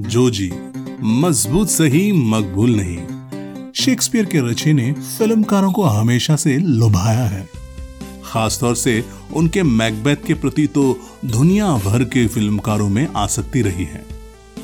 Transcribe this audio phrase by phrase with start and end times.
[0.00, 0.50] जोजी
[1.02, 7.48] मज़बूत सही, मकबूल नहीं। शेक्सपियर के रचे ने फिल्मकारों को हमेशा से लुभाया है।
[8.24, 10.84] खासतौर से उनके मैकबेथ के प्रति तो
[11.24, 14.04] दुनिया भर के फिल्मकारों में आसक्ति रही है।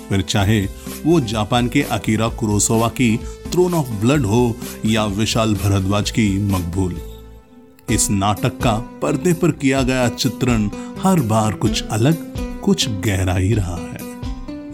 [0.08, 0.60] फिर चाहे
[1.06, 3.16] वो जापान के अकीरा कुरोसोवा की
[3.52, 7.00] थ्रोन ऑफ़ ब्लड हो या विशाल भरद्वाज की मकबूल।
[7.90, 10.70] इस नाटक का पर्दे पर किया गया चित्रण
[11.02, 12.16] हर बार कुछ अलग,
[12.60, 13.95] कुछ गहरा ही रहा है।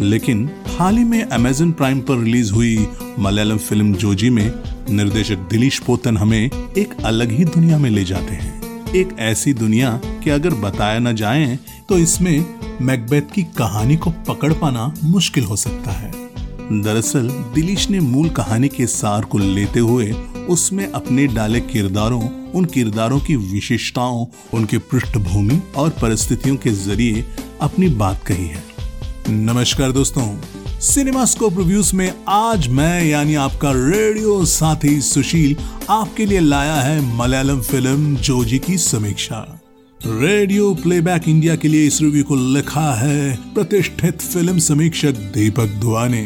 [0.03, 4.53] लेकिन हाल ही में अमेजन प्राइम पर रिलीज़ हुई मलयालम फ़िल्म जोजी में
[4.91, 8.63] निर्देशक दिलीश पोतन हमें एक अलग ही दुनिया में ले जाते हैं।
[8.95, 14.53] एक ऐसी दुनिया कि अगर बताया न जाए तो इसमें मैकबेथ की कहानी को पकड़
[14.53, 16.13] पाना मुश्किल हो सकता है।
[16.83, 20.13] दरअसल, दिलीश ने मूल कहानी के सार को लेते हुए
[20.49, 27.25] उसमें अपने डाले किरदारों, उन किरदारों की विशेषताओं, उनके पृष्ठभूमि और परिस्थितियों के ज़रिए
[27.61, 28.72] अपनी बात कही है।
[29.29, 30.25] नमस्कार दोस्तों।
[30.81, 35.57] सिनेमा स्कोप रिव्यूज़ में आज मैं यानी आपका रेडियो साथी सुशील
[35.91, 39.41] आपके लिए लाया है मलयालम फ़िल्म जोजी की समीक्षा।
[40.01, 46.07] रेडियो प्लेबैक इंडिया के लिए इस रिव्यू को लिखा है प्रतिष्ठित फ़िल्म समीक्षक दीपक दुआ
[46.09, 46.25] ने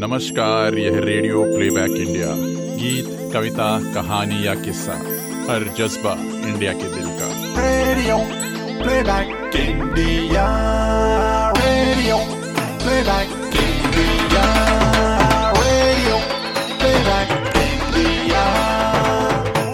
[0.00, 2.34] नमस्कार यह रेडियो प्लेबैक इंडिया
[2.76, 4.98] गीत कविता कहानी या किस्सा
[5.50, 6.12] हर जज्बा
[6.48, 8.16] इंडिया के दिल का। Radio
[8.76, 10.46] playback India
[11.56, 12.16] radio
[12.82, 14.42] playback India
[15.58, 16.18] radio
[16.80, 18.42] playback India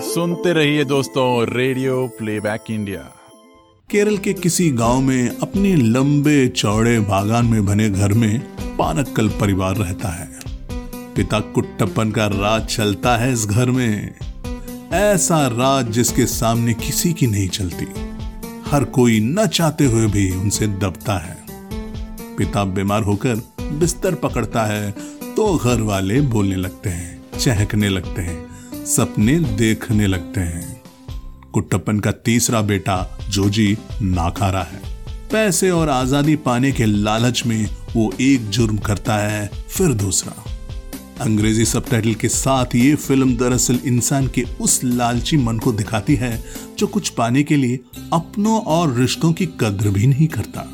[0.02, 3.00] सुनते रहिए दोस्तों रेडियो प्लेबैक इंडिया
[3.90, 8.38] केरल के किसी गाँव में अपने लंबे चौड़े बागान में बने घर में
[8.76, 10.28] पानक्कल परिवार रहता है।
[11.16, 14.14] पिता कुट्टप्पन का राज चलता है इस घर में।
[14.92, 17.86] ऐसा राज जिसके सामने किसी की नहीं चलती।
[18.72, 21.36] हर कोई न चाहते हुए भी उनसे दबता है।
[22.36, 23.42] पिता बीमार होकर
[23.72, 24.90] बिस्तर पकड़ता है
[25.36, 30.82] तो घर वाले बोलने लगते हैं, चहकने लगते हैं, सपने देखने लगते हैं।
[31.52, 32.96] कुट्टप्पन का तीसरा बेटा
[33.28, 34.80] जोजी नाकारा है।
[35.32, 40.34] पैसे और आज़ादी पाने के लालच में वो एक जुर्म करता है, फिर दूसरा।
[41.22, 46.44] अंग्रेज़ी सबटाइटल के साथ ये फ़िल्म दरअसल इंसान के उस लालची मन को दिखाती है,
[46.78, 47.80] जो कुछ पाने के लिए
[48.12, 50.64] अपनों और रिश्तों की कद्र भी नहीं करता।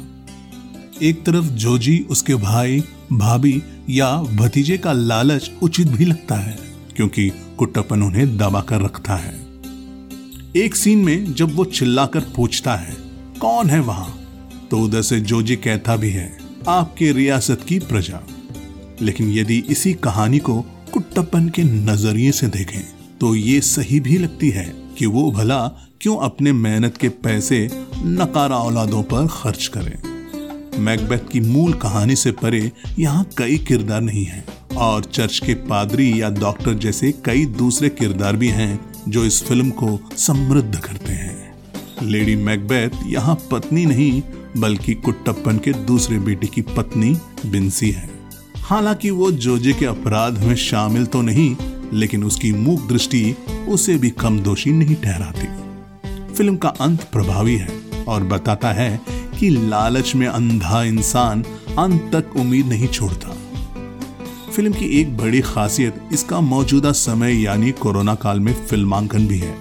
[1.03, 2.81] एक तरफ़ जोजी, उसके भाई,
[3.13, 6.59] भाभी या भतीजे का लालच उचित भी लगता है,
[6.97, 9.35] क्योंकि कुट्टपन उन्हें दबा कर रखता है।
[10.57, 12.97] एक सीन में जब वो चिल्लाकर पूछता है,
[13.41, 14.19] कौन है वहाँ?
[14.71, 16.39] तो उधर से जोजी कहता भी है,
[16.69, 18.21] आपके रियासत की प्रजा।
[19.03, 20.61] लेकिन यदि इसी कहानी को
[20.93, 22.83] कुट्टपन के नज़रिए से देखें
[23.21, 24.65] तो ये सही भी लगती है
[24.99, 25.67] कि वो भला
[26.01, 29.97] क्यों अपने मेहनत के पैसे नकारा औलादों पर खर्च करें।
[30.79, 34.45] मैकबेथ की मूल कहानी से परे यहाँ कई किरदार नहीं हैं
[34.77, 39.71] और चर्च के पादरी या डॉक्टर जैसे कई दूसरे किरदार भी हैं जो इस फ़िल्म
[39.71, 41.37] को समृद्ध करते हैं।
[42.03, 44.23] लेडी मैकबेथ यहाँ पत्नी नहीं,
[44.57, 47.17] बल्कि कुट्टप्पन के दूसरे बेटे की पत्नी
[47.47, 48.18] बिंसी है।
[48.69, 51.57] हालाँकि वो जोजे के अपराध में शामिल तो नहीं,
[51.93, 53.37] लेकिन उसकी मूक दृष्टि
[53.69, 57.69] उसे भी कम दोषी नहीं ठहराती। फ़िल्म का अंत प्रभावी है
[58.09, 59.01] और बताता है
[59.41, 61.45] कि लालच में अंधा इंसान
[61.79, 63.37] अंत तक उम्मीद नहीं छोड़ता।
[64.53, 69.55] फ़िल्म की एक बड़ी खासियत इसका मौजूदा समय यानी कोरोना काल में फिल्मांकन भी है।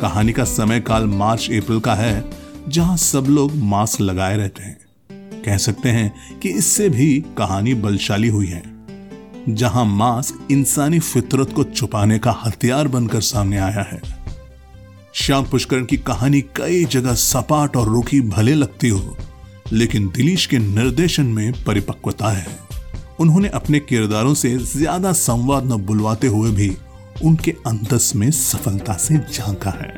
[0.00, 2.30] कहानी का समय काल मार्च, अप्रैल का है,
[2.68, 4.83] जहाँ सब लोग मास्क लगाए रहते हैं।
[5.42, 7.08] कह सकते हैं कि इससे भी
[7.38, 8.62] कहानी बलशाली हुई है,
[9.48, 14.00] जहाँ मास्क इंसानी फितरत को छुपाने का हथियार बनकर सामने आया है।
[15.14, 19.16] श्याम पुष्करण की कहानी कई जगह सपाट और रूखी भले लगती हो,
[19.72, 22.46] लेकिन दिलीश के निर्देशन में परिपक्वता है।
[23.20, 26.76] उन्होंने अपने किरदारों से ज़्यादा संवाद न बुलवाते हुए भी
[27.24, 29.92] उनके अंतस में सफलता से झांका है।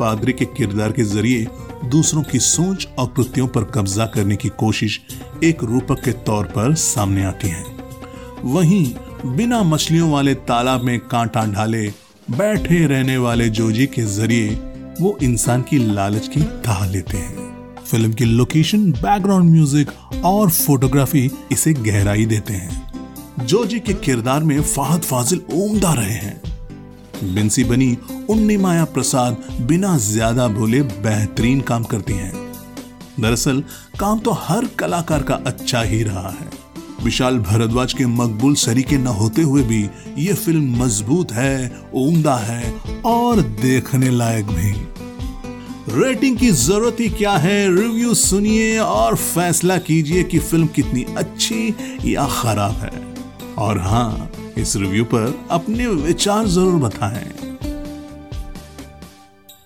[0.00, 1.46] पादरी के किरदार के ज़रिए
[1.86, 5.00] दूसरों की सोच और कृतियों पर कब्जा करने की कोशिश
[5.44, 7.64] एक रूपक के तौर पर सामने आती है।
[8.44, 8.84] वहीं
[9.26, 11.86] बिना मछलियों वाले तालाब में कांटा ढाले
[12.30, 14.48] बैठे रहने वाले जोजी के ज़रिए
[15.00, 17.48] वो इंसान की लालच की थाह लेते हैं।
[17.84, 19.90] फ़िल्म की लोकेशन बैकग्राउंड म्यूज़िक
[20.24, 26.40] और फोटोग्राफी इसे गहराई देते हैं। जोजी के किरदार में फाहद फाजिल उमदा रहे हैं।
[27.24, 27.98] बिंसी बनी,
[28.30, 32.52] उन्नी माया प्रसाद बिना ज़्यादा बोले बेहतरीन काम करती हैं।
[33.20, 33.64] दरअसल,
[34.00, 36.50] काम तो हर कलाकार का अच्छा ही रहा है।
[37.04, 42.74] विशाल भरद्वाज के मकबूल सरीके न होते हुए भी ये फ़िल्म मज़बूत है, उमदा है
[43.04, 44.86] और देखने लायक भी।
[46.02, 51.74] रेटिंग की ज़रूरत ही क्या है, रिव्यू सुनिए और फैसला कीजिए कि फ़िल्म कितनी अच्छी
[52.04, 53.14] या खराब है।
[53.58, 54.30] और हाँ
[54.60, 57.39] इस रिव्यू पर अपने विचार ज़रूर बताएँ।